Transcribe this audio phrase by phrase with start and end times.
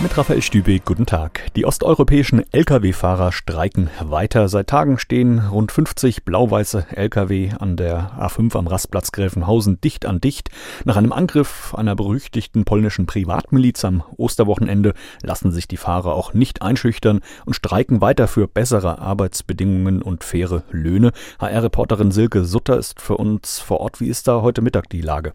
[0.00, 1.52] Mit Raphael Stübeck, guten Tag.
[1.56, 4.48] Die osteuropäischen Lkw-Fahrer streiken weiter.
[4.48, 10.20] Seit Tagen stehen rund 50 blau-weiße Lkw an der A5 am Rastplatz Gräfenhausen dicht an
[10.20, 10.50] dicht.
[10.84, 14.94] Nach einem Angriff einer berüchtigten polnischen Privatmiliz am Osterwochenende
[15.24, 20.62] lassen sich die Fahrer auch nicht einschüchtern und streiken weiter für bessere Arbeitsbedingungen und faire
[20.70, 21.10] Löhne.
[21.40, 24.00] HR-Reporterin Silke Sutter ist für uns vor Ort.
[24.00, 25.32] Wie ist da heute Mittag die Lage?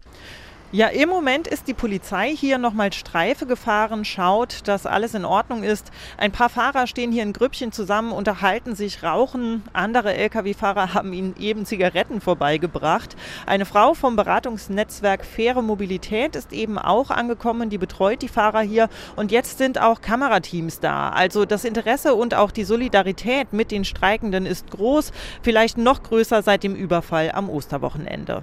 [0.74, 5.62] Ja, im Moment ist die Polizei hier nochmal Streife gefahren, schaut, dass alles in Ordnung
[5.62, 5.92] ist.
[6.16, 9.62] Ein paar Fahrer stehen hier in Grüppchen zusammen, unterhalten sich, rauchen.
[9.72, 13.14] Andere Lkw-Fahrer haben ihnen eben Zigaretten vorbeigebracht.
[13.46, 18.88] Eine Frau vom Beratungsnetzwerk Faire Mobilität ist eben auch angekommen, die betreut die Fahrer hier.
[19.14, 21.10] Und jetzt sind auch Kamerateams da.
[21.10, 26.42] Also das Interesse und auch die Solidarität mit den Streikenden ist groß, vielleicht noch größer
[26.42, 28.42] seit dem Überfall am Osterwochenende.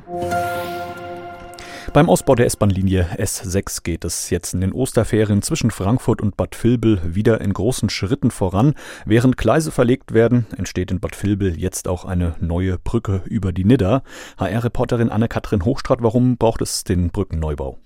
[1.93, 6.55] Beim Ausbau der S-Bahn-Linie S6 geht es jetzt in den Osterferien zwischen Frankfurt und Bad
[6.63, 8.75] Vilbel wieder in großen Schritten voran.
[9.05, 13.65] Während Gleise verlegt werden, entsteht in Bad Vilbel jetzt auch eine neue Brücke über die
[13.65, 14.03] Nidda.
[14.37, 17.77] HR-Reporterin Anne-Kathrin Hochstrat, warum braucht es den Brückenneubau?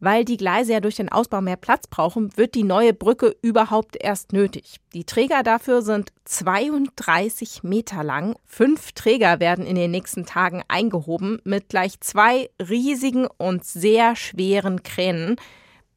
[0.00, 3.96] Weil die Gleise ja durch den Ausbau mehr Platz brauchen, wird die neue Brücke überhaupt
[3.98, 4.76] erst nötig.
[4.94, 8.36] Die Träger dafür sind 32 Meter lang.
[8.44, 14.84] Fünf Träger werden in den nächsten Tagen eingehoben mit gleich zwei riesigen und sehr schweren
[14.84, 15.36] Kränen.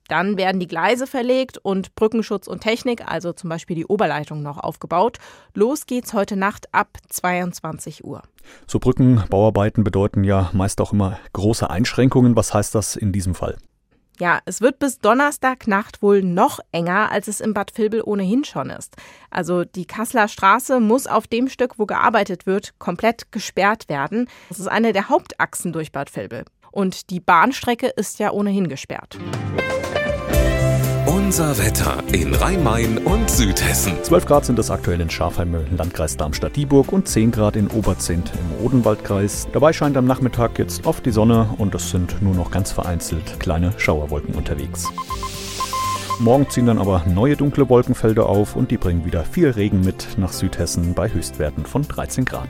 [0.07, 4.57] Dann werden die Gleise verlegt und Brückenschutz und Technik, also zum Beispiel die Oberleitung, noch
[4.57, 5.19] aufgebaut.
[5.53, 8.21] Los geht's heute Nacht ab 22 Uhr.
[8.67, 12.35] So Brückenbauarbeiten bedeuten ja meist auch immer große Einschränkungen.
[12.35, 13.57] Was heißt das in diesem Fall?
[14.19, 18.69] Ja, es wird bis Donnerstagnacht wohl noch enger, als es im Bad Vilbel ohnehin schon
[18.69, 18.95] ist.
[19.31, 24.27] Also die Kasseler Straße muss auf dem Stück, wo gearbeitet wird, komplett gesperrt werden.
[24.49, 26.45] Das ist eine der Hauptachsen durch Bad Vilbel.
[26.71, 29.17] Und die Bahnstrecke ist ja ohnehin gesperrt.
[31.31, 33.93] Unser Wetter in Rhein-Main und Südhessen.
[34.03, 38.33] 12 Grad sind es aktuell in Schafheim im Landkreis Darmstadt-Dieburg und 10 Grad in Oberzent
[38.33, 39.47] im Odenwaldkreis.
[39.53, 43.39] Dabei scheint am Nachmittag jetzt oft die Sonne und es sind nur noch ganz vereinzelt
[43.39, 44.91] kleine Schauerwolken unterwegs.
[46.19, 50.17] Morgen ziehen dann aber neue dunkle Wolkenfelder auf und die bringen wieder viel Regen mit
[50.17, 52.49] nach Südhessen bei Höchstwerten von 13 Grad.